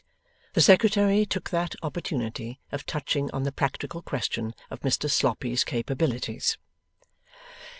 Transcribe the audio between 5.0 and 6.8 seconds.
Sloppy's capabilities.